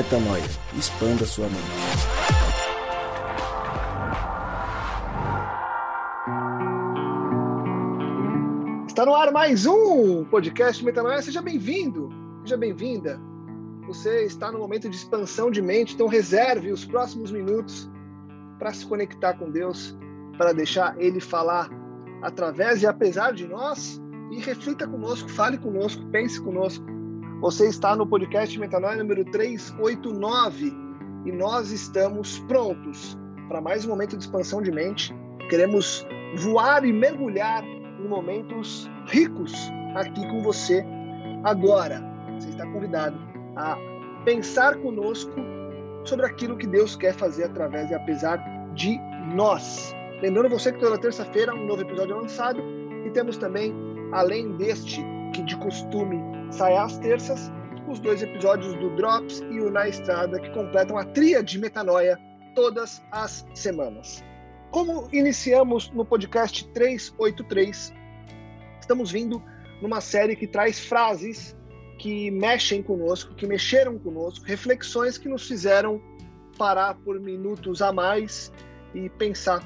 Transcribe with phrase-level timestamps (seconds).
[0.00, 0.42] Metanoia.
[0.78, 1.60] Expanda sua mente.
[8.88, 11.20] Está no ar mais um podcast Metanoia.
[11.20, 12.08] Seja bem-vindo,
[12.40, 13.20] seja bem-vinda.
[13.88, 17.86] Você está no momento de expansão de mente, então reserve os próximos minutos
[18.58, 19.94] para se conectar com Deus,
[20.38, 21.68] para deixar Ele falar
[22.22, 26.99] através e apesar de nós e reflita conosco, fale conosco, pense conosco.
[27.40, 30.76] Você está no podcast Metanoia número 389
[31.24, 33.16] e nós estamos prontos
[33.48, 35.14] para mais um momento de expansão de mente.
[35.48, 39.54] Queremos voar e mergulhar em momentos ricos
[39.94, 40.84] aqui com você
[41.42, 42.02] agora.
[42.38, 43.18] Você está convidado
[43.56, 43.74] a
[44.26, 45.32] pensar conosco
[46.04, 48.36] sobre aquilo que Deus quer fazer através e apesar
[48.74, 48.98] de
[49.34, 49.94] nós.
[50.20, 52.60] Lembrando você que toda terça-feira um novo episódio é lançado
[53.06, 53.74] e temos também,
[54.12, 56.18] além deste que de costume
[56.52, 57.50] sai às terças,
[57.88, 62.18] os dois episódios do Drops e o Na Estrada que completam a tria de metanoia
[62.54, 64.24] todas as semanas.
[64.70, 67.92] Como iniciamos no podcast 383,
[68.80, 69.42] estamos vindo
[69.82, 71.56] numa série que traz frases
[71.98, 76.00] que mexem conosco, que mexeram conosco, reflexões que nos fizeram
[76.56, 78.52] parar por minutos a mais
[78.94, 79.60] e pensar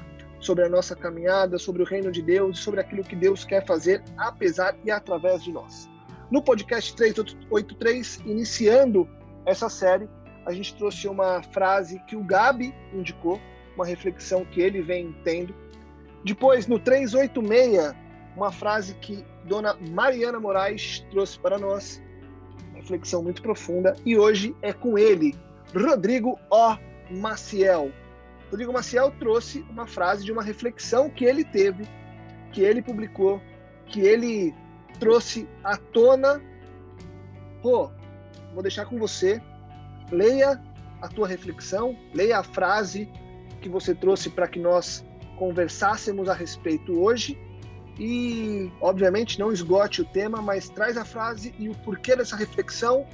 [0.45, 4.03] sobre a nossa caminhada, sobre o reino de Deus, sobre aquilo que Deus quer fazer,
[4.15, 5.89] apesar e através de nós.
[6.29, 9.09] No podcast 383, iniciando
[9.45, 10.07] essa série,
[10.45, 13.41] a gente trouxe uma frase que o Gabi indicou,
[13.75, 15.53] uma reflexão que ele vem tendo.
[16.23, 17.95] Depois, no 386,
[18.35, 22.01] uma frase que Dona Mariana Moraes trouxe para nós,
[22.73, 23.95] reflexão muito profunda.
[24.05, 25.35] E hoje é com ele,
[25.73, 26.77] Rodrigo O.
[27.11, 27.91] Maciel,
[28.55, 31.85] Rodrigo Maciel trouxe uma frase de uma reflexão que ele teve,
[32.53, 33.41] que ele publicou,
[33.85, 34.55] que ele
[34.97, 36.41] trouxe à tona.
[37.61, 37.91] Pô,
[38.53, 39.41] vou deixar com você.
[40.09, 40.63] Leia
[41.01, 43.11] a tua reflexão, leia a frase
[43.59, 45.03] que você trouxe para que nós
[45.37, 47.37] conversássemos a respeito hoje.
[47.99, 53.05] E, obviamente, não esgote o tema, mas traz a frase e o porquê dessa reflexão.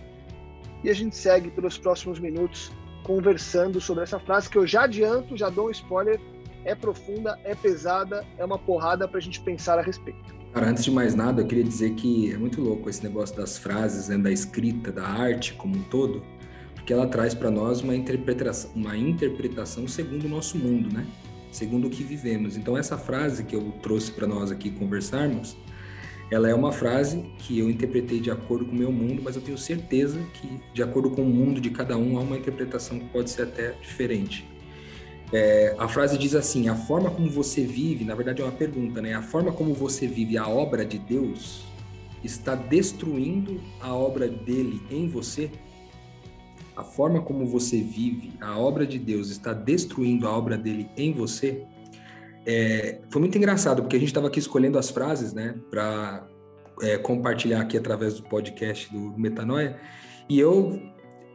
[0.83, 2.71] E a gente segue pelos próximos minutos
[3.03, 6.19] conversando sobre essa frase que eu já adianto, já dou um spoiler,
[6.63, 10.41] é profunda, é pesada, é uma porrada para a gente pensar a respeito.
[10.53, 13.57] Cara, antes de mais nada, eu queria dizer que é muito louco esse negócio das
[13.57, 16.21] frases, né, da escrita, da arte como um todo,
[16.75, 21.05] porque ela traz para nós uma interpretação, uma interpretação segundo o nosso mundo, né?
[21.51, 22.57] Segundo o que vivemos.
[22.57, 25.55] Então essa frase que eu trouxe para nós aqui conversarmos,
[26.31, 29.41] ela é uma frase que eu interpretei de acordo com o meu mundo, mas eu
[29.41, 33.05] tenho certeza que, de acordo com o mundo de cada um, há uma interpretação que
[33.09, 34.47] pode ser até diferente.
[35.33, 39.01] É, a frase diz assim: a forma como você vive, na verdade é uma pergunta,
[39.01, 39.13] né?
[39.13, 41.65] A forma como você vive a obra de Deus
[42.23, 45.51] está destruindo a obra dele em você?
[46.77, 51.11] A forma como você vive a obra de Deus está destruindo a obra dele em
[51.11, 51.65] você?
[52.45, 56.27] É, foi muito engraçado, porque a gente estava aqui escolhendo as frases, né, para
[56.81, 59.79] é, compartilhar aqui através do podcast do Metanoia,
[60.27, 60.81] e eu,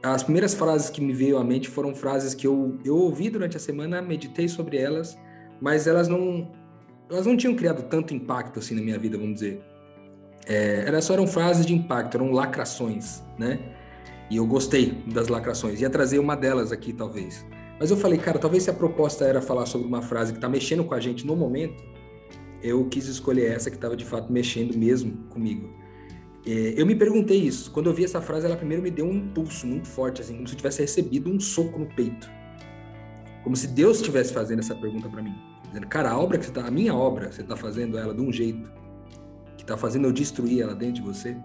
[0.03, 3.57] as primeiras frases que me veio à mente foram frases que eu, eu ouvi durante
[3.57, 5.17] a semana, meditei sobre elas,
[5.61, 6.51] mas elas não,
[7.11, 9.63] elas não tinham criado tanto impacto assim na minha vida, vamos dizer.
[10.47, 13.59] É, elas só eram frases de impacto, eram lacrações, né?
[14.31, 15.81] E eu gostei das lacrações.
[15.81, 17.45] Ia trazer uma delas aqui, talvez.
[17.79, 20.49] Mas eu falei, cara, talvez se a proposta era falar sobre uma frase que está
[20.49, 21.85] mexendo com a gente no momento,
[22.63, 25.69] eu quis escolher essa que estava de fato mexendo mesmo comigo.
[26.47, 27.71] É, eu me perguntei isso.
[27.71, 30.47] Quando eu vi essa frase, ela primeiro me deu um impulso muito forte, assim, como
[30.47, 32.31] se eu tivesse recebido um soco no peito.
[33.43, 35.35] Como se Deus estivesse fazendo essa pergunta para mim.
[35.69, 38.21] Dizendo, cara, a obra que você tá, a minha obra, você está fazendo ela de
[38.21, 38.71] um jeito
[39.57, 41.37] que está fazendo eu destruir ela dentro de você.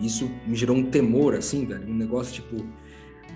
[0.00, 2.66] Isso me gerou um temor, assim, velho, um negócio tipo,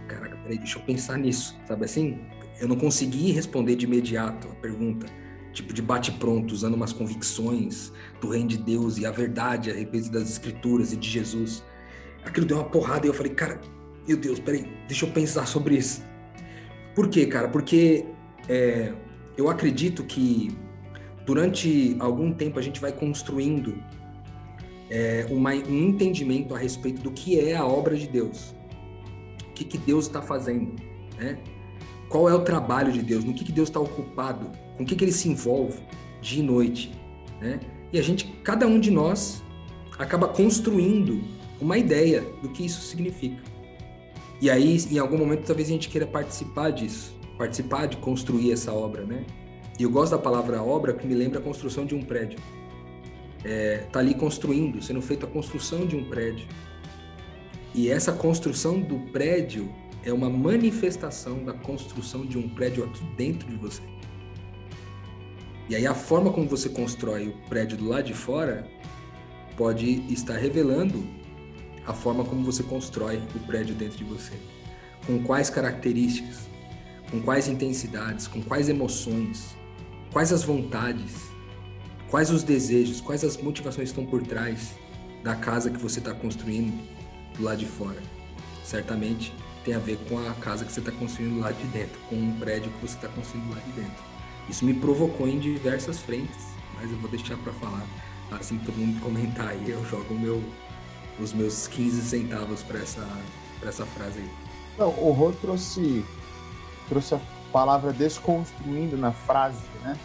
[0.08, 2.18] caraca, peraí, deixa eu pensar nisso, sabe assim?
[2.60, 5.06] Eu não consegui responder de imediato a pergunta,
[5.52, 10.10] tipo de bate-pronto, usando umas convicções do reino de Deus e a verdade a respeito
[10.10, 11.64] das escrituras e de Jesus.
[12.24, 13.60] Aquilo deu uma porrada e eu falei, cara,
[14.06, 16.04] meu Deus, peraí, deixa eu pensar sobre isso.
[16.94, 17.48] Por quê, cara?
[17.48, 18.04] Porque
[18.48, 18.92] é,
[19.36, 20.50] eu acredito que
[21.24, 23.82] durante algum tempo a gente vai construindo
[24.90, 28.54] é, uma, um entendimento a respeito do que é a obra de Deus
[29.60, 30.74] que, que Deus está fazendo,
[31.18, 31.38] né?
[32.08, 33.24] Qual é o trabalho de Deus?
[33.24, 34.50] No que, que Deus está ocupado?
[34.76, 35.78] Com o que, que ele se envolve
[36.20, 36.92] dia e noite,
[37.40, 37.60] né?
[37.92, 39.42] E a gente, cada um de nós,
[39.98, 41.22] acaba construindo
[41.60, 43.42] uma ideia do que isso significa.
[44.40, 48.72] E aí, em algum momento, talvez a gente queira participar disso, participar de construir essa
[48.72, 49.24] obra, né?
[49.78, 52.38] E eu gosto da palavra obra que me lembra a construção de um prédio.
[53.44, 56.46] É, tá ali construindo, sendo feita a construção de um prédio.
[57.74, 59.72] E, essa construção do prédio
[60.02, 63.82] é uma manifestação da construção de um prédio aqui dentro de você.
[65.68, 68.66] E aí a forma como você constrói o prédio do lado de fora
[69.56, 71.06] pode estar revelando
[71.86, 74.32] a forma como você constrói o prédio dentro de você.
[75.06, 76.48] Com quais características,
[77.10, 79.56] com quais intensidades, com quais emoções,
[80.12, 81.30] quais as vontades,
[82.08, 84.74] quais os desejos, quais as motivações estão por trás
[85.22, 86.72] da casa que você está construindo
[87.40, 88.00] do lado de fora.
[88.62, 89.34] Certamente
[89.64, 92.38] tem a ver com a casa que você está construindo lá de dentro, com um
[92.38, 94.04] prédio que você está construindo lá de dentro.
[94.48, 97.84] Isso me provocou em diversas frentes, mas eu vou deixar para falar
[98.30, 100.42] assim todo mundo comentar aí, eu jogo meu,
[101.18, 103.06] os meus 15 centavos para essa,
[103.66, 104.30] essa frase aí.
[104.78, 106.04] Não, o Rô trouxe,
[106.88, 107.20] trouxe a
[107.52, 109.98] palavra desconstruindo na frase, né?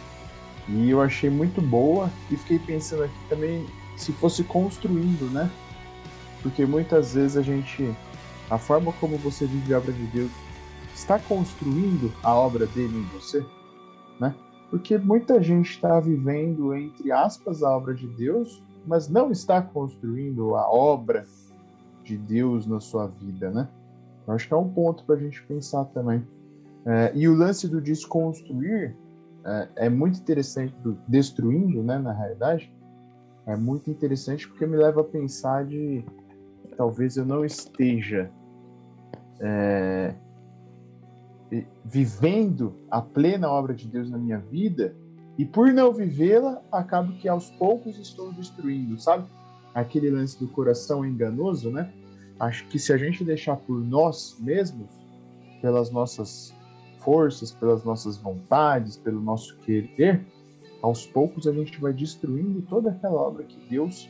[0.68, 3.64] E eu achei muito boa e fiquei pensando aqui também
[3.96, 5.50] se fosse construindo, né?
[6.42, 7.94] Porque muitas vezes a gente
[8.48, 10.30] a forma como você vive a obra de Deus
[10.94, 13.44] está construindo a obra dele em você,
[14.20, 14.34] né?
[14.70, 20.54] Porque muita gente está vivendo, entre aspas, a obra de Deus, mas não está construindo
[20.54, 21.24] a obra
[22.02, 23.68] de Deus na sua vida, né?
[24.26, 26.26] Eu acho que é um ponto para a gente pensar também.
[26.84, 28.96] É, e o lance do desconstruir
[29.44, 32.72] é, é, muito interessante, do destruindo, né, na realidade,
[33.44, 36.04] é muito interessante porque me leva a pensar de
[36.76, 38.30] talvez eu não esteja
[39.40, 40.14] é,
[41.84, 44.94] vivendo a plena obra de Deus na minha vida
[45.38, 49.26] e por não vivê-la, acabo que aos poucos estou destruindo, sabe?
[49.74, 51.92] Aquele lance do coração enganoso, né?
[52.40, 54.90] Acho que se a gente deixar por nós mesmos,
[55.60, 56.54] pelas nossas
[57.00, 60.24] forças, pelas nossas vontades, pelo nosso querer,
[60.82, 64.08] aos poucos a gente vai destruindo toda aquela obra que Deus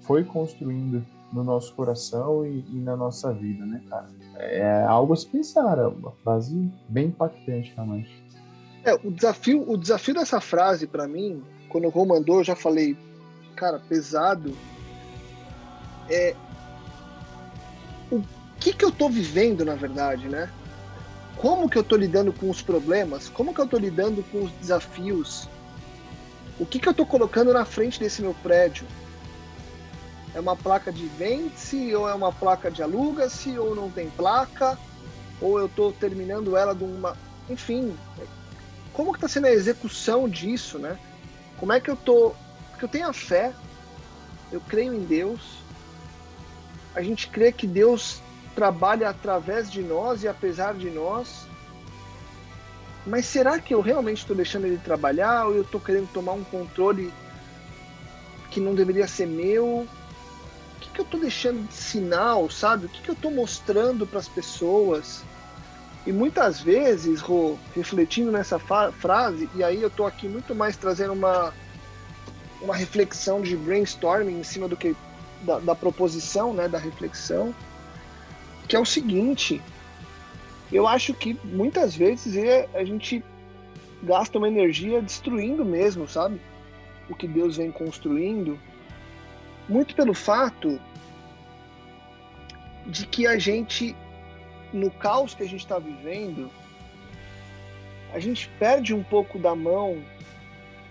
[0.00, 4.08] foi construindo no nosso coração e, e, na nossa vida, né, cara?
[4.36, 8.10] É algo a se pensar, é uma frase bem impactante, realmente.
[8.84, 12.56] É, o desafio, o desafio dessa frase, para mim, quando o Rô mandou, eu já
[12.56, 12.96] falei,
[13.56, 14.54] cara, pesado.
[16.10, 16.34] É.
[18.10, 18.22] O
[18.58, 20.50] que que eu tô vivendo, na verdade, né?
[21.36, 23.28] Como que eu tô lidando com os problemas?
[23.28, 25.48] Como que eu tô lidando com os desafios?
[26.58, 28.86] O que que eu tô colocando na frente desse meu prédio?
[30.34, 34.78] É uma placa de vende-se, ou é uma placa de aluga-se, ou não tem placa,
[35.40, 37.16] ou eu estou terminando ela de uma.
[37.50, 37.96] Enfim,
[38.92, 40.98] como que está sendo a execução disso, né?
[41.58, 42.34] Como é que eu tô.
[42.70, 43.52] Porque eu tenho a fé,
[44.50, 45.62] eu creio em Deus,
[46.94, 48.20] a gente crê que Deus
[48.54, 51.46] trabalha através de nós e apesar de nós.
[53.06, 56.44] Mas será que eu realmente estou deixando ele trabalhar ou eu estou querendo tomar um
[56.44, 57.12] controle
[58.50, 59.88] que não deveria ser meu?
[60.92, 62.86] Que eu estou deixando de sinal, sabe?
[62.86, 65.24] O que, que eu estou mostrando para as pessoas?
[66.06, 71.12] E muitas vezes, Rô, refletindo nessa frase, e aí eu estou aqui muito mais trazendo
[71.12, 71.54] uma,
[72.60, 74.96] uma reflexão de brainstorming em cima do que
[75.42, 77.54] da, da proposição, né, da reflexão,
[78.68, 79.62] que é o seguinte:
[80.72, 83.22] eu acho que muitas vezes é, a gente
[84.02, 86.40] gasta uma energia destruindo mesmo, sabe?
[87.08, 88.58] O que Deus vem construindo
[89.68, 90.80] muito pelo fato
[92.86, 93.96] de que a gente,
[94.72, 96.50] no caos que a gente está vivendo,
[98.12, 100.02] a gente perde um pouco da mão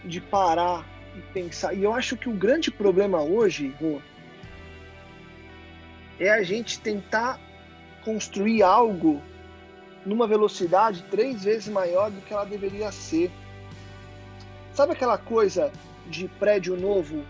[0.04, 0.86] de parar
[1.16, 1.74] e pensar.
[1.74, 4.02] E eu acho que o grande problema hoje, Rô,
[6.20, 7.40] é a gente tentar
[8.04, 9.22] construir algo
[10.06, 13.32] numa velocidade três vezes maior do que ela deveria ser.
[14.74, 15.72] Sabe aquela coisa
[16.08, 17.24] de prédio novo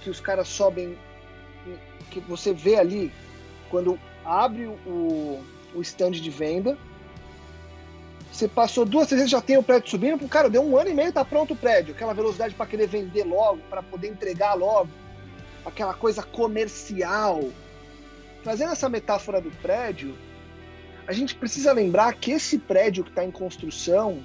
[0.00, 0.98] que os caras sobem,
[2.10, 3.12] que você vê ali,
[3.70, 5.42] quando abre o,
[5.74, 6.78] o stand de venda,
[8.34, 10.94] você passou duas, três vezes, já tem o prédio subindo, cara, deu um ano e
[10.94, 14.90] meio, tá pronto o prédio, aquela velocidade para querer vender logo, para poder entregar logo,
[15.64, 17.48] aquela coisa comercial.
[18.42, 20.16] Trazendo essa metáfora do prédio,
[21.06, 24.22] a gente precisa lembrar que esse prédio que está em construção,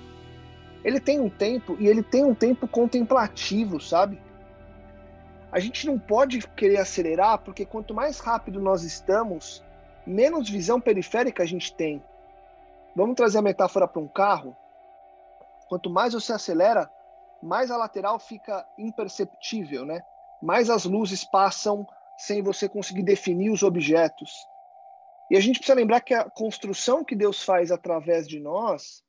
[0.84, 4.20] ele tem um tempo e ele tem um tempo contemplativo, sabe?
[5.52, 9.64] A gente não pode querer acelerar, porque quanto mais rápido nós estamos,
[10.06, 12.04] menos visão periférica a gente tem.
[12.96, 14.56] Vamos trazer a metáfora para um carro?
[15.68, 16.90] Quanto mais você acelera,
[17.42, 20.02] mais a lateral fica imperceptível, né?
[20.42, 21.88] Mais as luzes passam
[22.18, 24.32] sem você conseguir definir os objetos.
[25.32, 29.04] E a gente precisa lembrar que a construção que Deus faz através de nós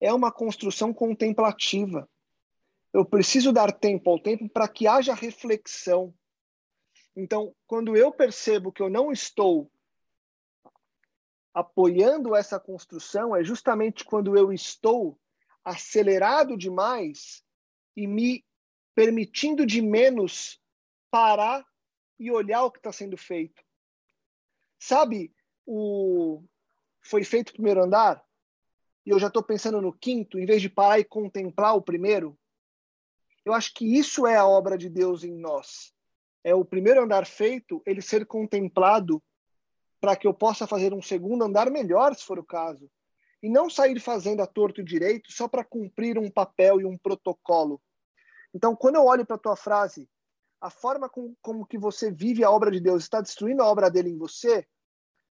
[0.00, 2.08] é uma construção contemplativa
[2.98, 6.12] eu preciso dar tempo ao tempo para que haja reflexão.
[7.14, 9.70] Então, quando eu percebo que eu não estou
[11.54, 15.18] apoiando essa construção é justamente quando eu estou
[15.64, 17.42] acelerado demais
[17.96, 18.44] e me
[18.94, 20.60] permitindo de menos
[21.10, 21.66] parar
[22.18, 23.62] e olhar o que está sendo feito.
[24.78, 25.32] Sabe,
[25.66, 26.42] o
[27.00, 28.24] foi feito o primeiro andar
[29.06, 32.38] e eu já estou pensando no quinto, em vez de parar e contemplar o primeiro.
[33.44, 35.92] Eu acho que isso é a obra de Deus em nós.
[36.44, 39.22] É o primeiro andar feito, ele ser contemplado
[40.00, 42.90] para que eu possa fazer um segundo andar melhor, se for o caso.
[43.42, 46.96] E não sair fazendo a torto e direito só para cumprir um papel e um
[46.96, 47.80] protocolo.
[48.54, 50.08] Então, quando eu olho para a tua frase,
[50.60, 53.90] a forma com, como que você vive a obra de Deus está destruindo a obra
[53.90, 54.66] dele em você,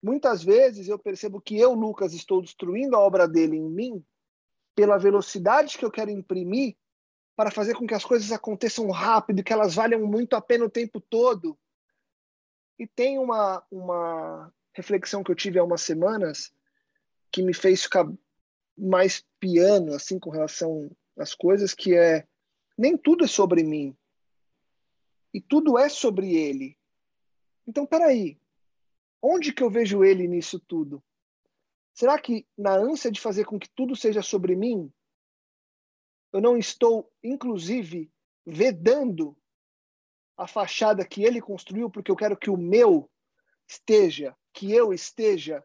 [0.03, 4.05] muitas vezes eu percebo que eu, Lucas, estou destruindo a obra dele em mim
[4.75, 6.77] pela velocidade que eu quero imprimir
[7.39, 10.69] para fazer com que as coisas aconteçam rápido, que elas valham muito a pena o
[10.69, 11.57] tempo todo.
[12.77, 16.53] E tem uma, uma reflexão que eu tive há umas semanas
[17.31, 18.13] que me fez ficar
[18.77, 22.27] mais piano assim com relação às coisas, que é
[22.77, 23.97] nem tudo é sobre mim.
[25.33, 26.77] E tudo é sobre ele.
[27.69, 28.37] Então, peraí.
[29.23, 31.01] Onde que eu vejo ele nisso tudo?
[31.95, 34.93] Será que na ânsia de fazer com que tudo seja sobre mim,
[36.33, 38.11] eu não estou, inclusive,
[38.47, 39.37] vedando
[40.37, 43.11] a fachada que ele construiu, porque eu quero que o meu
[43.67, 45.63] esteja, que eu esteja.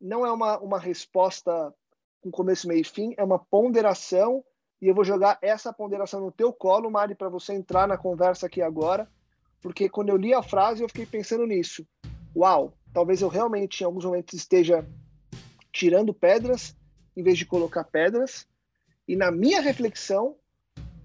[0.00, 1.72] Não é uma, uma resposta
[2.20, 4.44] com começo, meio e fim, é uma ponderação,
[4.80, 8.46] e eu vou jogar essa ponderação no teu colo, Mari, para você entrar na conversa
[8.46, 9.08] aqui agora,
[9.60, 11.86] porque quando eu li a frase, eu fiquei pensando nisso.
[12.34, 14.86] Uau, talvez eu realmente, em alguns momentos, esteja
[15.72, 16.76] tirando pedras
[17.16, 18.46] em vez de colocar pedras,
[19.12, 20.36] e na minha reflexão,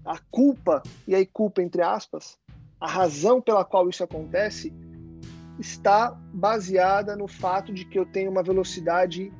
[0.02, 2.38] a culpa, e aí culpa entre aspas,
[2.80, 4.72] a razão pela qual isso acontece
[5.60, 9.30] está baseada no fato de que eu tenho uma velocidade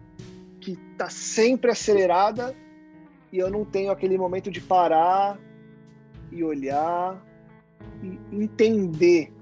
[0.61, 2.55] que está sempre acelerada
[3.33, 5.41] e eu não tenho aquele momento de parar
[6.31, 7.19] e olhar
[8.03, 9.33] e entender.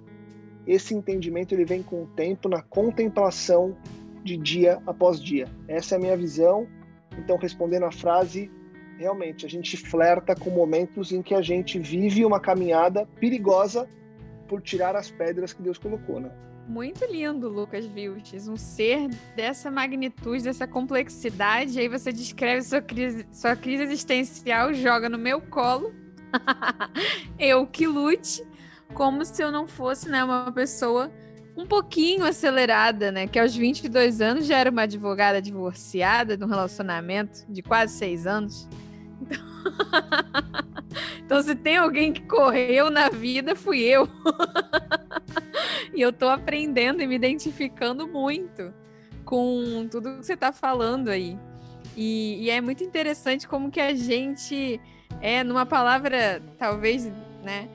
[0.65, 3.77] Esse entendimento ele vem com o tempo na contemplação
[4.23, 5.49] de dia após dia.
[5.67, 6.69] Essa é a minha visão.
[7.19, 8.49] Então, respondendo a frase,
[8.99, 13.89] realmente, a gente flerta com momentos em que a gente vive uma caminhada perigosa
[14.49, 16.31] por tirar as pedras que Deus colocou, né?
[16.69, 18.49] Muito lindo, Lucas Vilches.
[18.49, 21.79] Um ser dessa magnitude, dessa complexidade.
[21.79, 25.95] Aí você descreve sua crise, sua crise existencial, joga no meu colo.
[27.39, 28.45] eu que lute,
[28.95, 31.11] como se eu não fosse né, uma pessoa
[31.57, 33.27] um pouquinho acelerada, né?
[33.27, 38.27] Que aos 22 anos já era uma advogada divorciada de um relacionamento de quase seis
[38.27, 38.69] anos.
[39.21, 39.39] Então,
[41.25, 44.09] então se tem alguém que correu na vida, fui eu.
[45.95, 48.73] e eu tô aprendendo e me identificando muito
[49.25, 51.39] com tudo que você tá falando aí.
[51.97, 54.81] E, e, é muito interessante como que a gente
[55.21, 57.11] é, numa palavra, talvez,
[57.43, 57.69] né,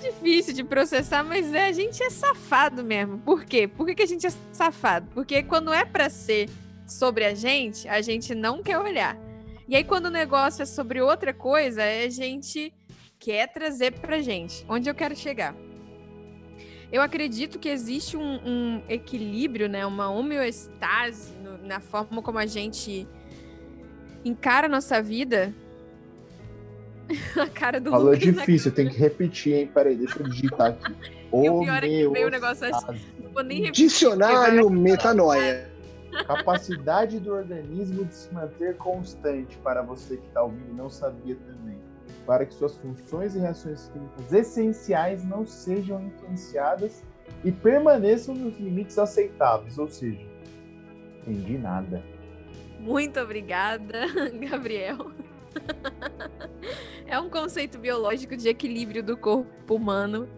[0.00, 3.18] difícil de processar, mas é, a gente é safado mesmo.
[3.18, 3.66] Por quê?
[3.66, 5.08] Por que, que a gente é safado?
[5.12, 6.48] Porque quando é para ser
[6.86, 9.16] sobre a gente, a gente não quer olhar.
[9.70, 12.74] E aí, quando o negócio é sobre outra coisa, a gente
[13.20, 14.66] quer trazer pra gente.
[14.68, 15.54] Onde eu quero chegar?
[16.90, 19.86] Eu acredito que existe um, um equilíbrio, né?
[19.86, 23.06] Uma homeostase no, na forma como a gente
[24.24, 25.54] encara a nossa vida.
[27.40, 29.70] a cara do Falou Lucas difícil, tem que repetir, hein?
[29.72, 30.96] Peraí, deixa eu digitar aqui.
[31.32, 33.00] e o pior é que veio o negócio assim.
[33.22, 33.84] Não vou nem repetir.
[33.86, 35.69] Dicionário metanoia.
[36.26, 41.36] Capacidade do organismo de se manter constante, para você que está ouvindo e não sabia
[41.36, 41.78] também,
[42.26, 47.04] para que suas funções e reações químicas essenciais não sejam influenciadas
[47.44, 50.26] e permaneçam nos limites aceitáveis, ou seja,
[51.20, 52.02] entendi nada.
[52.78, 54.06] Muito obrigada,
[54.50, 55.10] Gabriel.
[57.06, 60.28] É um conceito biológico de equilíbrio do corpo humano.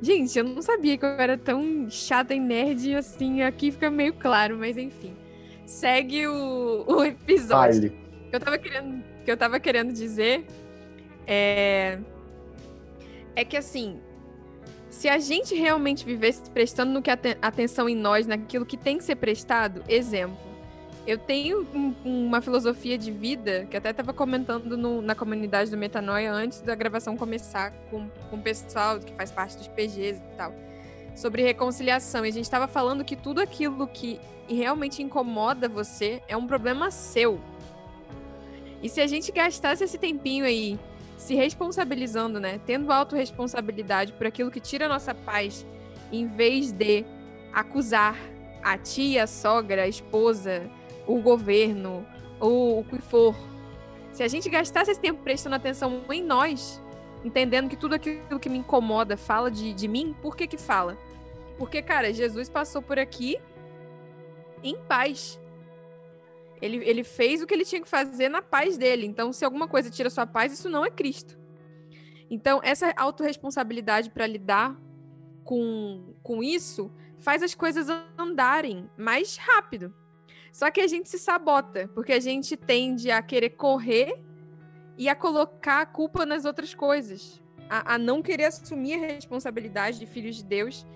[0.00, 3.42] Gente, eu não sabia que eu era tão chata e nerd assim.
[3.42, 5.14] Aqui fica meio claro, mas enfim
[5.68, 7.92] segue o, o episódio.
[8.30, 10.46] Que eu tava querendo, que eu tava querendo dizer
[11.26, 11.98] é,
[13.36, 14.00] é que assim,
[14.88, 19.04] se a gente realmente vivesse prestando no que atenção em nós, naquilo que tem que
[19.04, 20.47] ser prestado, exemplo.
[21.08, 25.76] Eu tenho um, uma filosofia de vida que até estava comentando no, na comunidade do
[25.78, 30.36] Metanoia antes da gravação começar com, com o pessoal que faz parte dos PGs e
[30.36, 30.52] tal
[31.16, 32.26] sobre reconciliação.
[32.26, 36.90] E a gente estava falando que tudo aquilo que realmente incomoda você é um problema
[36.90, 37.40] seu.
[38.82, 40.78] E se a gente gastasse esse tempinho aí
[41.16, 42.60] se responsabilizando, né?
[42.66, 45.64] Tendo autorresponsabilidade por aquilo que tira a nossa paz,
[46.12, 47.02] em vez de
[47.50, 48.14] acusar
[48.62, 50.70] a tia, a sogra, a esposa,
[51.08, 52.06] o governo,
[52.38, 53.34] ou o que for,
[54.12, 56.82] se a gente gastasse esse tempo prestando atenção em nós,
[57.24, 60.98] entendendo que tudo aquilo que me incomoda fala de, de mim, por que que fala?
[61.56, 63.38] Porque, cara, Jesus passou por aqui
[64.62, 65.40] em paz.
[66.60, 69.06] Ele, ele fez o que ele tinha que fazer na paz dele.
[69.06, 71.38] Então, se alguma coisa tira sua paz, isso não é Cristo.
[72.30, 74.76] Então, essa autorresponsabilidade para lidar
[75.44, 77.86] com, com isso faz as coisas
[78.18, 79.94] andarem mais rápido.
[80.52, 84.20] Só que a gente se sabota, porque a gente tende a querer correr
[84.96, 87.40] e a colocar a culpa nas outras coisas.
[87.70, 90.86] A, a não querer assumir a responsabilidade de filhos de Deus,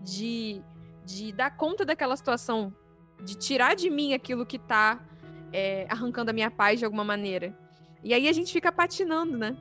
[0.00, 0.62] de,
[1.04, 2.74] de dar conta daquela situação,
[3.22, 5.00] de tirar de mim aquilo que está
[5.52, 7.56] é, arrancando a minha paz de alguma maneira.
[8.02, 9.56] E aí a gente fica patinando, né?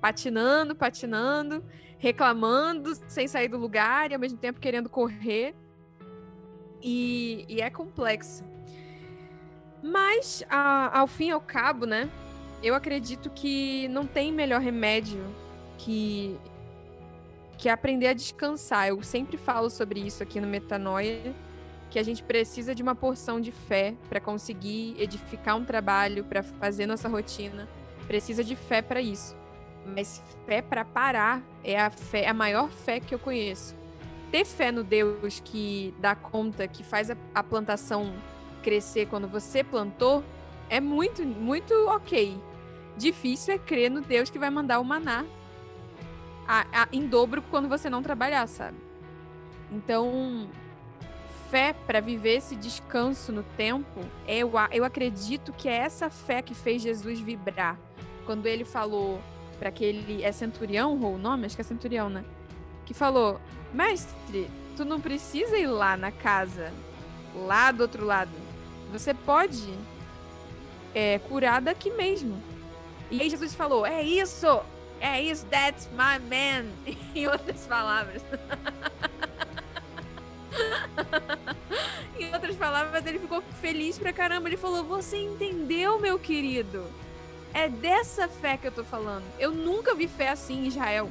[0.00, 1.64] Patinando, patinando,
[1.98, 5.54] reclamando, sem sair do lugar e ao mesmo tempo querendo correr.
[6.82, 8.44] E, e é complexo.
[9.82, 12.08] Mas, a, ao fim e ao cabo, né?
[12.62, 15.24] Eu acredito que não tem melhor remédio
[15.78, 16.36] que,
[17.56, 18.88] que aprender a descansar.
[18.88, 21.34] Eu sempre falo sobre isso aqui no Metanoia,
[21.88, 26.42] que a gente precisa de uma porção de fé para conseguir edificar um trabalho, para
[26.42, 27.66] fazer nossa rotina.
[28.06, 29.34] Precisa de fé para isso.
[29.86, 33.74] Mas fé para parar é a fé, a maior fé que eu conheço.
[34.30, 38.12] Ter fé no Deus que dá conta, que faz a, a plantação
[38.60, 40.24] crescer quando você plantou,
[40.68, 42.40] é muito, muito ok.
[42.96, 45.24] Difícil é crer no Deus que vai mandar o maná
[46.46, 48.76] a, a, em dobro quando você não trabalhar, sabe?
[49.70, 50.48] Então,
[51.48, 56.54] fé para viver esse descanso no tempo, eu, eu acredito que é essa fé que
[56.54, 57.78] fez Jesus vibrar.
[58.26, 59.20] Quando ele falou
[59.60, 60.22] para aquele.
[60.24, 61.46] É centurião ou o nome?
[61.46, 62.24] Acho que é centurião, né?
[62.84, 63.40] Que falou:
[63.72, 66.72] Mestre, tu não precisa ir lá na casa,
[67.34, 68.30] lá do outro lado
[68.90, 69.72] você pode
[70.94, 72.42] é, curar daqui mesmo.
[73.10, 74.60] E aí Jesus falou: É isso!
[75.00, 76.66] É isso, that's my man.
[77.14, 78.22] em outras palavras.
[82.20, 84.48] em outras palavras, ele ficou feliz pra caramba.
[84.48, 86.84] Ele falou: Você entendeu, meu querido?
[87.54, 89.24] É dessa fé que eu tô falando.
[89.38, 91.10] Eu nunca vi fé assim em Israel.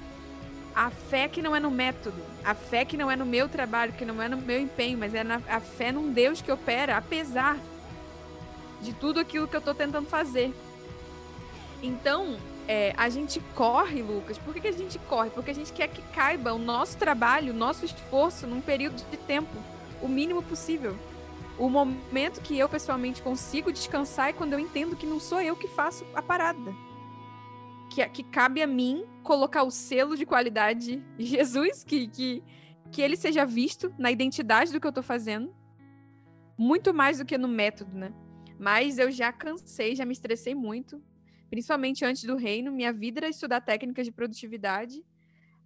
[0.80, 3.92] A fé que não é no método, a fé que não é no meu trabalho,
[3.92, 6.96] que não é no meu empenho, mas é na, a fé num Deus que opera,
[6.96, 7.58] apesar
[8.82, 10.54] de tudo aquilo que eu estou tentando fazer.
[11.84, 14.38] Então, é, a gente corre, Lucas.
[14.38, 15.30] Por que, que a gente corre?
[15.32, 19.18] Porque a gente quer que caiba o nosso trabalho, o nosso esforço num período de
[19.18, 19.58] tempo,
[20.02, 20.96] o mínimo possível.
[21.58, 25.58] O momento que eu pessoalmente consigo descansar é quando eu entendo que não sou eu
[25.58, 26.74] que faço a parada
[27.90, 32.44] que, que cabe a mim colocar o selo de qualidade de Jesus, que, que,
[32.92, 35.54] que ele seja visto na identidade do que eu tô fazendo,
[36.58, 38.14] muito mais do que no método, né?
[38.60, 41.02] Mas eu já cansei, já me estressei muito,
[41.50, 42.72] principalmente antes do reino.
[42.72, 45.04] Minha vida era estudar técnicas de produtividade,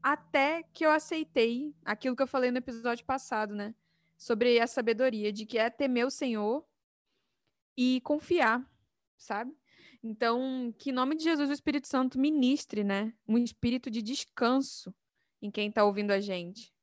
[0.01, 3.73] até que eu aceitei aquilo que eu falei no episódio passado, né?
[4.17, 6.63] Sobre a sabedoria, de que é temer o Senhor
[7.75, 8.63] e confiar,
[9.17, 9.55] sabe?
[10.03, 13.13] Então, que em nome de Jesus o Espírito Santo ministre, né?
[13.27, 14.93] Um espírito de descanso
[15.41, 16.73] em quem está ouvindo a gente.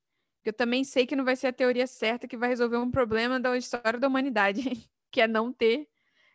[0.44, 3.38] Eu também sei que não vai ser a teoria certa que vai resolver um problema
[3.38, 4.62] da história da humanidade,
[5.10, 5.88] que é não ter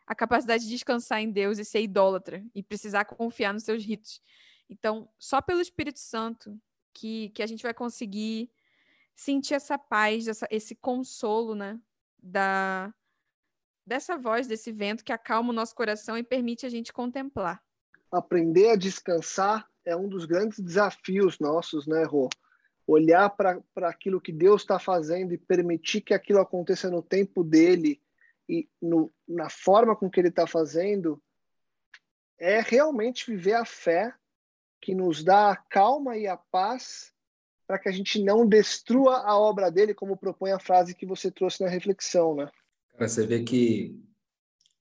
[0.06, 4.22] a capacidade de descansar em Deus e ser idólatra e precisar confiar nos seus ritos.
[4.70, 6.60] Então, só pelo Espírito Santo
[6.94, 8.52] que, que a gente vai conseguir
[9.16, 11.80] sentir essa paz, essa, esse consolo, né?
[12.22, 12.94] Da,
[13.86, 17.62] dessa voz, desse vento que acalma o nosso coração e permite a gente contemplar.
[18.12, 22.30] Aprender a descansar é um dos grandes desafios nossos, né, Rô?
[22.88, 28.02] Olhar para aquilo que Deus está fazendo e permitir que aquilo aconteça no tempo dele
[28.48, 31.22] e no, na forma com que ele está fazendo
[32.38, 34.14] é realmente viver a fé
[34.82, 37.12] que nos dá a calma e a paz
[37.66, 41.32] para que a gente não destrua a obra dele, como propõe a frase que você
[41.32, 42.52] trouxe na reflexão, né?
[42.98, 44.02] Cara, você vê que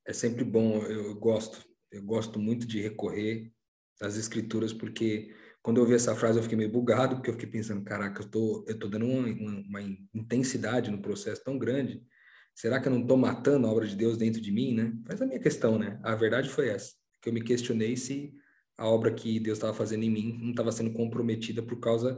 [0.06, 3.52] é sempre bom, eu gosto, eu gosto muito de recorrer
[4.00, 7.48] às escrituras, porque quando eu ouvi essa frase eu fiquei meio bugado, porque eu fiquei
[7.48, 9.82] pensando, caraca, eu tô, eu tô dando uma, uma, uma
[10.14, 12.04] intensidade no processo tão grande,
[12.54, 14.92] será que eu não estou matando a obra de Deus dentro de mim, né?
[15.08, 15.98] Mas a minha questão, né?
[16.04, 18.32] A verdade foi essa, que eu me questionei se
[18.78, 22.16] a obra que Deus estava fazendo em mim não estava sendo comprometida por causa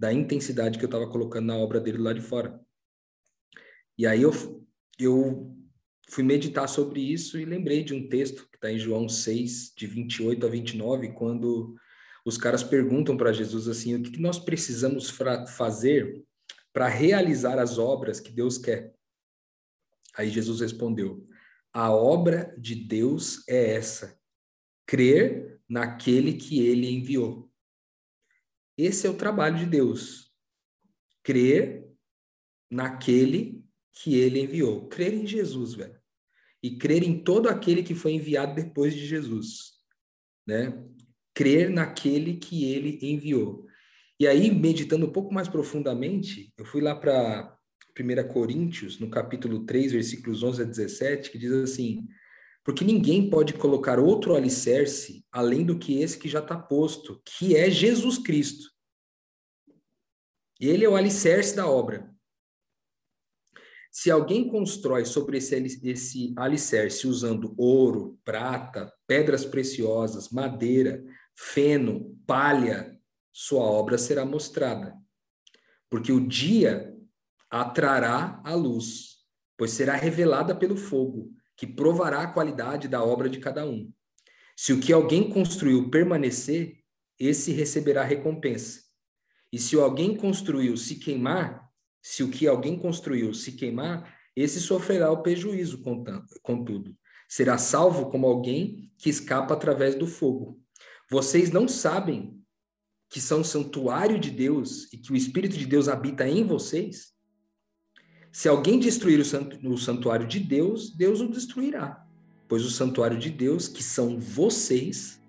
[0.00, 2.58] da intensidade que eu estava colocando na obra dele lá de fora.
[3.98, 4.32] E aí eu
[4.98, 5.56] eu
[6.08, 9.86] fui meditar sobre isso e lembrei de um texto que está em João 6, de
[9.86, 11.74] 28 a 29, quando
[12.24, 15.10] os caras perguntam para Jesus assim: o que, nós precisamos
[15.56, 16.24] fazer
[16.72, 18.94] para realizar as obras que Deus quer?
[20.16, 21.26] Aí Jesus respondeu:
[21.72, 24.18] A obra de Deus é essa,
[24.86, 27.50] crer naquele que ele enviou.
[28.76, 30.32] Esse é o trabalho de Deus.
[31.22, 31.88] Crer
[32.70, 33.63] naquele
[33.94, 34.88] que ele enviou.
[34.88, 35.98] Crer em Jesus, velho.
[36.62, 39.74] E crer em todo aquele que foi enviado depois de Jesus.
[40.46, 40.84] Né?
[41.32, 43.66] Crer naquele que ele enviou.
[44.18, 47.56] E aí, meditando um pouco mais profundamente, eu fui lá para
[47.98, 52.06] 1 Coríntios, no capítulo 3, versículos 11 a 17, que diz assim:
[52.64, 57.56] Porque ninguém pode colocar outro alicerce além do que esse que já está posto, que
[57.56, 58.70] é Jesus Cristo.
[60.60, 62.13] Ele é o alicerce da obra.
[63.96, 65.54] Se alguém constrói sobre esse,
[65.88, 71.00] esse alicerce usando ouro, prata, pedras preciosas, madeira,
[71.32, 73.00] feno, palha,
[73.32, 74.96] sua obra será mostrada.
[75.88, 76.92] Porque o dia
[77.48, 79.18] atrará a luz,
[79.56, 83.92] pois será revelada pelo fogo, que provará a qualidade da obra de cada um.
[84.56, 86.80] Se o que alguém construiu permanecer,
[87.16, 88.82] esse receberá recompensa.
[89.52, 91.63] E se alguém construiu se queimar,
[92.06, 95.82] se o que alguém construiu se queimar, esse sofrerá o prejuízo,
[96.42, 96.94] contudo.
[97.26, 100.60] Será salvo como alguém que escapa através do fogo.
[101.10, 102.38] Vocês não sabem
[103.08, 107.14] que são santuário de Deus e que o Espírito de Deus habita em vocês?
[108.30, 112.06] Se alguém destruir o santuário de Deus, Deus o destruirá,
[112.46, 115.22] pois o santuário de Deus, que são vocês,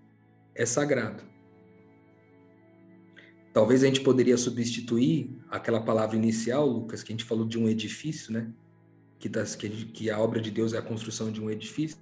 [0.53, 1.23] é sagrado.
[3.53, 7.67] Talvez a gente poderia substituir aquela palavra inicial, Lucas, que a gente falou de um
[7.67, 8.47] edifício, né?
[9.19, 11.97] Que, tá, que, que a obra de Deus é a construção de um edifício.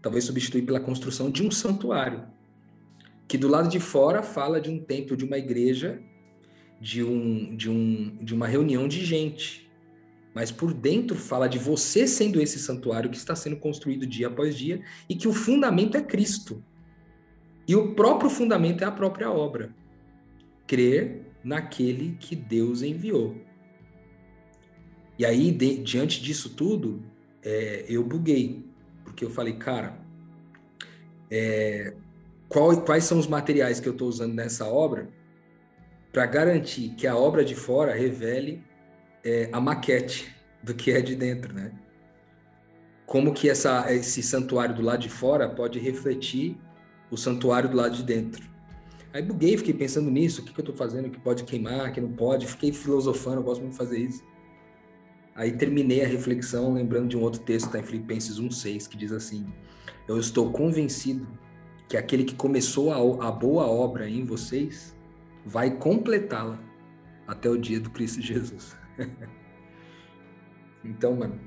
[0.00, 2.24] Talvez substituir pela construção de um santuário.
[3.28, 6.02] Que do lado de fora fala de um templo, de uma igreja,
[6.80, 9.70] de, um, de, um, de uma reunião de gente.
[10.34, 14.56] Mas por dentro fala de você sendo esse santuário que está sendo construído dia após
[14.56, 16.64] dia e que o fundamento é Cristo.
[17.68, 19.74] E o próprio fundamento é a própria obra
[20.66, 23.36] crer naquele que Deus enviou.
[25.18, 27.02] E aí, de, diante disso tudo,
[27.42, 28.64] é, eu buguei,
[29.04, 29.98] porque eu falei, cara,
[31.30, 31.94] é,
[32.48, 35.08] qual, quais são os materiais que eu estou usando nessa obra
[36.12, 38.62] para garantir que a obra de fora revele
[39.24, 41.72] é, a maquete do que é de dentro, né?
[43.06, 46.56] Como que essa, esse santuário do lado de fora pode refletir
[47.10, 48.51] o santuário do lado de dentro.
[49.12, 52.00] Aí buguei, fiquei pensando nisso, o que, que eu estou fazendo, que pode queimar, que
[52.00, 54.24] não pode, fiquei filosofando, eu gosto muito de fazer isso.
[55.34, 59.12] Aí terminei a reflexão lembrando de um outro texto, está em Filipenses 1,6, que diz
[59.12, 59.46] assim,
[60.08, 61.26] eu estou convencido
[61.88, 64.96] que aquele que começou a, a boa obra em vocês
[65.44, 66.58] vai completá-la
[67.26, 68.74] até o dia do Cristo Jesus.
[70.82, 71.38] então, mano,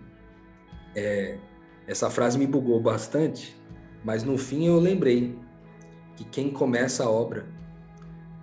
[0.95, 1.39] é,
[1.87, 3.59] essa frase me bugou bastante,
[4.03, 5.37] mas no fim eu lembrei
[6.15, 7.54] que quem começa a obra,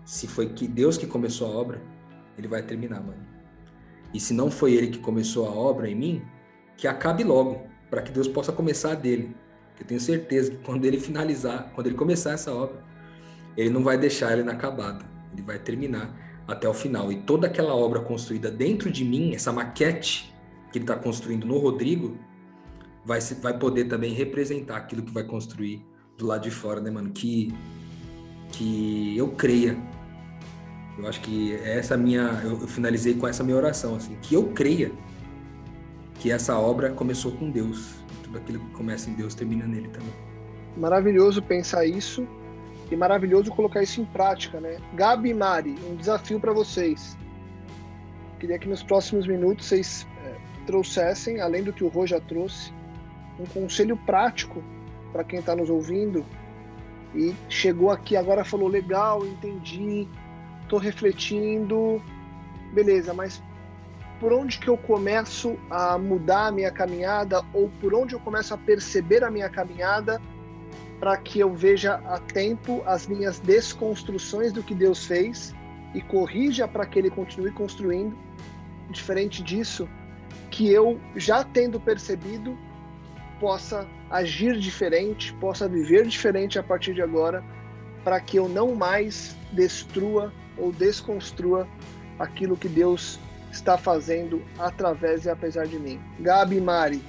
[0.04, 1.82] se foi que Deus que começou a obra,
[2.36, 3.24] ele vai terminar, mano.
[4.12, 6.22] E se não foi ele que começou a obra em mim,
[6.76, 9.34] que acabe logo, para que Deus possa começar a dele.
[9.78, 12.82] Eu tenho certeza que quando ele finalizar, quando ele começar essa obra,
[13.56, 15.04] ele não vai deixar ela inacabada.
[15.32, 16.14] Ele vai terminar
[16.46, 17.10] até o final.
[17.10, 20.32] E toda aquela obra construída dentro de mim, essa maquete
[20.70, 22.16] que ele está construindo no Rodrigo,
[23.04, 25.84] vai, vai poder também representar aquilo que vai construir
[26.16, 27.10] do lado de fora, né, mano?
[27.10, 27.52] Que,
[28.52, 29.76] que eu creia.
[30.98, 32.40] Eu acho que essa minha.
[32.44, 34.92] Eu finalizei com essa minha oração, assim, que eu creia
[36.20, 37.94] que essa obra começou com Deus.
[38.22, 40.12] Tudo aquilo que começa em Deus termina nele também.
[40.76, 42.26] Maravilhoso pensar isso
[42.90, 44.78] e maravilhoso colocar isso em prática, né?
[44.94, 47.16] Gabi e Mari, um desafio para vocês.
[48.38, 52.72] Queria que nos próximos minutos vocês é, trouxessem, além do que o Rô já trouxe,
[53.38, 54.62] um conselho prático
[55.12, 56.24] para quem está nos ouvindo
[57.14, 60.08] e chegou aqui agora falou legal, entendi,
[60.72, 62.02] estou refletindo,
[62.72, 63.42] beleza, mas
[64.18, 68.54] por onde que eu começo a mudar a minha caminhada ou por onde eu começo
[68.54, 70.18] a perceber a minha caminhada
[70.98, 75.54] para que eu veja a tempo as minhas desconstruções do que Deus fez
[75.94, 78.16] e corrija para que ele continue construindo.
[78.88, 79.86] Diferente disso,
[80.50, 82.56] que eu já tendo percebido
[83.38, 87.44] possa agir diferente, possa viver diferente a partir de agora,
[88.02, 91.66] para que eu não mais destrua ou desconstrua
[92.18, 93.18] aquilo que Deus
[93.50, 96.00] está fazendo através e apesar de mim.
[96.20, 97.02] Gabi e Mari,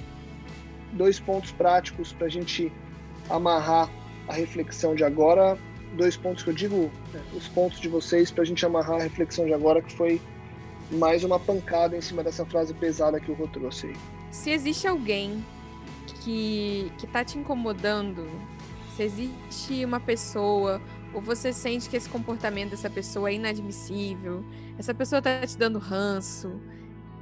[0.92, 2.72] dois pontos práticos para a gente
[3.30, 3.90] amarrar
[4.28, 5.58] a reflexão de agora.
[5.96, 9.02] Dois pontos que eu digo, né, os pontos de vocês para a gente amarrar a
[9.04, 10.20] reflexão de agora, que foi
[10.90, 13.96] mais uma pancada em cima dessa frase pesada que o Rô trouxe aí.
[14.30, 15.44] se existe alguém
[16.22, 18.26] que, que tá te incomodando,
[18.96, 20.80] se existe uma pessoa,
[21.12, 24.44] ou você sente que esse comportamento dessa pessoa é inadmissível,
[24.78, 26.60] essa pessoa tá te dando ranço,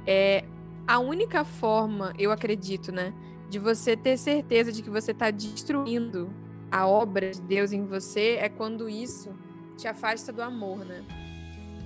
[0.05, 0.45] é
[0.87, 3.13] a única forma, eu acredito, né,
[3.49, 6.31] de você ter certeza de que você está destruindo
[6.71, 9.31] a obra de Deus em você é quando isso
[9.77, 11.03] te afasta do amor, né?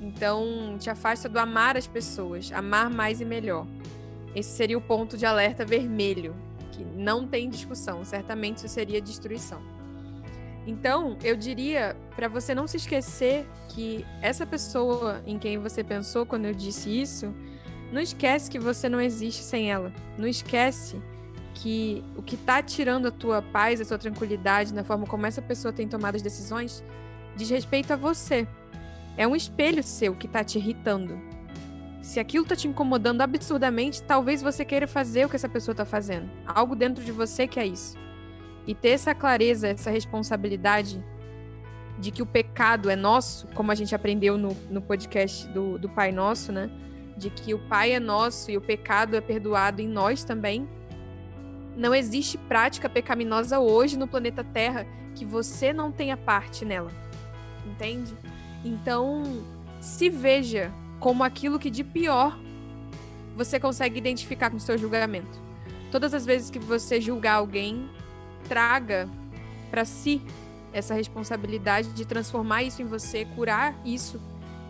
[0.01, 3.67] Então, te afasta do amar as pessoas, amar mais e melhor.
[4.35, 6.35] Esse seria o ponto de alerta vermelho,
[6.71, 9.76] que não tem discussão, certamente isso seria destruição.
[10.67, 16.25] Então, eu diria para você não se esquecer que essa pessoa em quem você pensou
[16.25, 17.33] quando eu disse isso,
[17.91, 19.93] não esquece que você não existe sem ela.
[20.17, 21.01] Não esquece
[21.53, 25.41] que o que está tirando a tua paz, a tua tranquilidade na forma como essa
[25.41, 26.83] pessoa tem tomado as decisões
[27.37, 28.47] diz respeito a você.
[29.15, 31.19] É um espelho seu que está te irritando.
[32.01, 35.85] Se aquilo está te incomodando absurdamente, talvez você queira fazer o que essa pessoa está
[35.85, 36.29] fazendo.
[36.45, 37.97] Algo dentro de você que é isso.
[38.67, 41.03] E ter essa clareza, essa responsabilidade
[41.97, 45.89] de que o pecado é nosso, como a gente aprendeu no, no podcast do, do
[45.89, 46.69] Pai Nosso, né?
[47.17, 50.67] De que o Pai é nosso e o pecado é perdoado em nós também.
[51.75, 56.91] Não existe prática pecaminosa hoje no planeta Terra que você não tenha parte nela.
[57.65, 58.15] Entende?
[58.63, 59.23] Então,
[59.79, 62.37] se veja como aquilo que de pior
[63.35, 65.39] você consegue identificar com o seu julgamento.
[65.91, 67.89] Todas as vezes que você julgar alguém,
[68.47, 69.09] traga
[69.69, 70.21] para si
[70.73, 74.21] essa responsabilidade de transformar isso em você, curar isso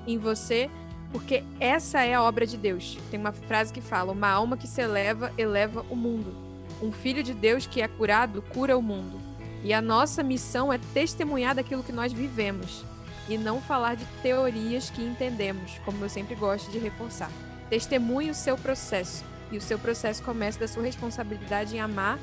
[0.05, 0.69] em você,
[1.11, 2.97] porque essa é a obra de Deus.
[3.09, 6.33] Tem uma frase que fala: Uma alma que se eleva, eleva o mundo.
[6.81, 9.19] Um filho de Deus que é curado, cura o mundo.
[9.63, 12.85] E a nossa missão é testemunhar daquilo que nós vivemos
[13.27, 17.31] e não falar de teorias que entendemos, como eu sempre gosto de reforçar.
[17.69, 22.19] Testemunhe o seu processo e o seu processo começa da sua responsabilidade em amar,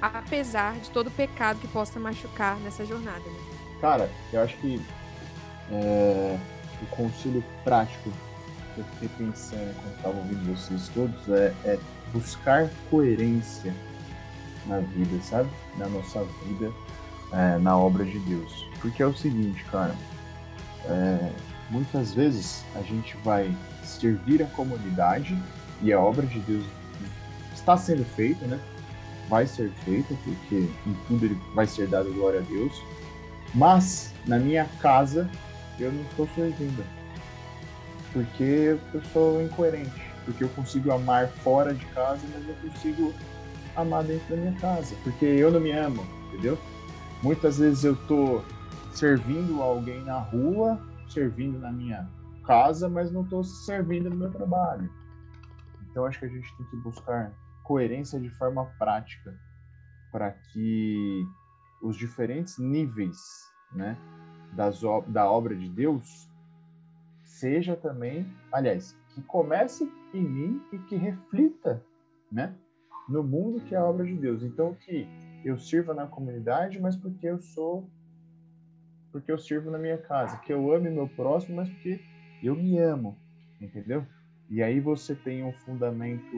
[0.00, 3.20] apesar de todo pecado que possa machucar nessa jornada.
[3.20, 3.38] Né?
[3.80, 4.80] Cara, eu acho que
[5.70, 6.38] é,
[6.82, 8.10] o conselho prático
[8.74, 11.78] que eu fiquei pensando quando estava ouvindo vocês todos é, é
[12.12, 13.74] buscar coerência
[14.66, 15.48] na vida, sabe?
[15.76, 16.72] Na nossa vida,
[17.32, 18.66] é, na obra de Deus.
[18.80, 19.94] Porque é o seguinte, cara,
[20.86, 21.30] é,
[21.70, 25.40] muitas vezes a gente vai servir a comunidade
[25.82, 26.64] e a obra de Deus
[27.54, 28.58] está sendo feita, né?
[29.34, 32.80] Vai ser feita, porque em tudo ele vai ser dado glória a Deus.
[33.52, 35.28] Mas na minha casa
[35.76, 36.84] eu não estou servindo.
[38.12, 39.90] Porque eu sou incoerente.
[40.24, 43.12] Porque eu consigo amar fora de casa, mas eu consigo
[43.74, 44.94] amar dentro da minha casa.
[45.02, 46.56] Porque eu não me amo, entendeu?
[47.20, 48.40] Muitas vezes eu tô
[48.92, 52.08] servindo alguém na rua, servindo na minha
[52.46, 54.88] casa, mas não estou servindo no meu trabalho.
[55.90, 57.32] Então acho que a gente tem que buscar
[57.64, 59.34] coerência de forma prática
[60.12, 61.26] para que
[61.82, 63.18] os diferentes níveis,
[63.72, 63.98] né,
[64.52, 66.30] das, da obra de Deus
[67.24, 71.82] seja também, aliás, que comece em mim e que reflita,
[72.30, 72.54] né,
[73.08, 74.42] no mundo que é a obra de Deus.
[74.42, 75.08] Então que
[75.44, 77.88] eu sirva na comunidade, mas porque eu sou
[79.10, 82.00] porque eu sirvo na minha casa, que eu ame meu próximo, mas porque
[82.42, 83.16] eu me amo,
[83.60, 84.04] entendeu?
[84.50, 86.36] E aí você tem um fundamento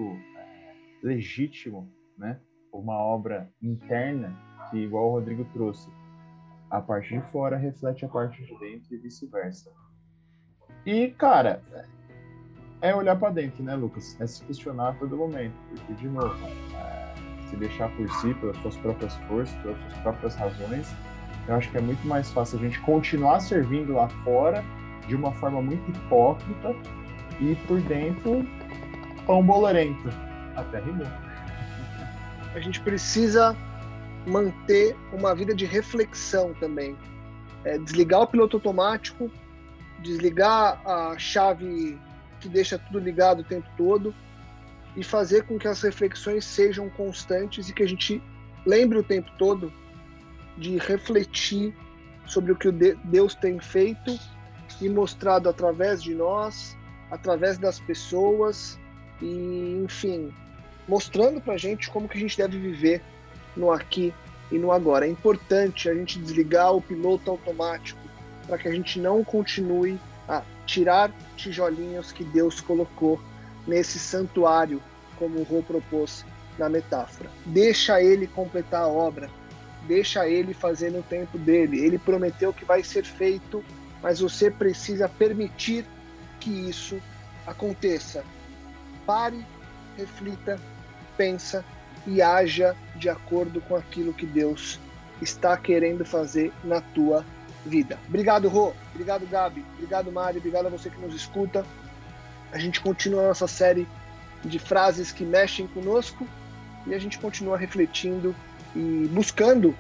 [1.06, 1.88] legítimo,
[2.18, 2.40] né?
[2.72, 4.36] Uma obra interna
[4.68, 5.88] que, igual o Rodrigo trouxe,
[6.68, 9.70] a parte de fora reflete a parte de dentro e vice-versa.
[10.84, 11.62] E, cara,
[12.80, 14.20] é olhar para dentro, né, Lucas?
[14.20, 16.34] É se questionar a todo momento, porque, de novo,
[16.74, 17.14] é,
[17.48, 20.92] se deixar por si, pelas suas próprias forças, pelas suas próprias razões,
[21.46, 24.64] eu acho que é muito mais fácil a gente continuar servindo lá fora
[25.06, 26.74] de uma forma muito hipócrita
[27.40, 28.44] e por dentro
[29.24, 30.25] pão bolorento.
[30.56, 31.06] Até rimou.
[32.54, 33.56] A gente precisa
[34.26, 36.96] manter uma vida de reflexão também.
[37.64, 39.30] É, desligar o piloto automático,
[40.02, 41.98] desligar a chave
[42.40, 44.14] que deixa tudo ligado o tempo todo
[44.96, 48.22] e fazer com que as reflexões sejam constantes e que a gente
[48.64, 49.72] lembre o tempo todo
[50.56, 51.74] de refletir
[52.26, 54.18] sobre o que Deus tem feito
[54.80, 56.76] e mostrado através de nós,
[57.10, 58.78] através das pessoas
[59.20, 60.32] e, enfim,
[60.88, 63.02] mostrando para a gente como que a gente deve viver
[63.56, 64.12] no aqui
[64.50, 65.06] e no agora.
[65.06, 68.00] É importante a gente desligar o piloto automático
[68.46, 73.20] para que a gente não continue a tirar tijolinhos que Deus colocou
[73.66, 74.80] nesse santuário,
[75.18, 76.24] como o Rô propôs
[76.58, 77.30] na metáfora.
[77.44, 79.28] Deixa ele completar a obra,
[79.86, 81.84] deixa ele fazer no tempo dele.
[81.84, 83.64] Ele prometeu que vai ser feito,
[84.02, 85.84] mas você precisa permitir
[86.38, 87.00] que isso
[87.46, 88.24] aconteça.
[89.04, 89.44] Pare,
[89.96, 90.60] reflita
[91.16, 91.64] pensa
[92.06, 94.78] e haja de acordo com aquilo que Deus
[95.20, 97.24] está querendo fazer na tua
[97.64, 97.98] vida.
[98.08, 98.72] Obrigado, Rô.
[98.94, 99.64] Obrigado, Gabi.
[99.74, 100.38] Obrigado, Mari.
[100.38, 101.64] Obrigado a você que nos escuta.
[102.52, 103.86] A gente continua a nossa série
[104.44, 106.26] de frases que mexem conosco
[106.86, 108.34] e a gente continua refletindo
[108.74, 109.74] e buscando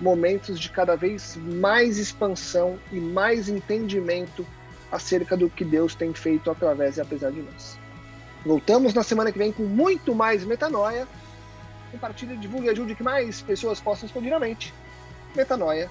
[0.00, 4.46] momentos de cada vez mais expansão e mais entendimento
[4.92, 7.83] acerca do que Deus tem feito através e apesar de nós.
[8.44, 11.08] Voltamos na semana que vem com muito mais metanoia.
[11.90, 14.74] Compartilhe, divulgue e ajude que mais pessoas possam expandir a mente.
[15.34, 15.90] Metanoia,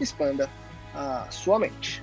[0.00, 0.50] expanda
[0.94, 2.02] a sua mente.